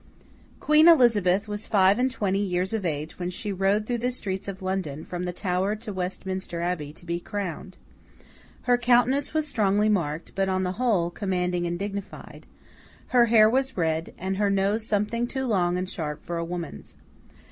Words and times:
Queen 0.59 0.87
Elizabeth 0.87 1.47
was 1.47 1.67
five 1.67 1.99
and 1.99 2.09
twenty 2.09 2.43
years 2.43 2.73
of 2.73 2.85
age 2.87 3.19
when 3.19 3.29
she 3.29 3.51
rode 3.53 3.85
through 3.85 3.99
the 3.99 4.09
streets 4.09 4.47
of 4.47 4.63
London, 4.63 5.03
from 5.03 5.25
the 5.25 5.31
Tower 5.31 5.75
to 5.75 5.93
Westminster 5.93 6.59
Abbey, 6.59 6.91
to 6.91 7.05
be 7.05 7.19
crowned. 7.19 7.77
Her 8.63 8.79
countenance 8.79 9.35
was 9.35 9.45
strongly 9.47 9.89
marked, 9.89 10.31
but 10.33 10.49
on 10.49 10.63
the 10.63 10.71
whole, 10.81 11.11
commanding 11.11 11.67
and 11.67 11.77
dignified; 11.77 12.47
her 13.09 13.27
hair 13.27 13.47
was 13.47 13.77
red, 13.77 14.11
and 14.17 14.37
her 14.37 14.49
nose 14.49 14.83
something 14.87 15.27
too 15.27 15.45
long 15.45 15.77
and 15.77 15.87
sharp 15.87 16.23
for 16.23 16.39
a 16.39 16.45
woman's. 16.45 16.95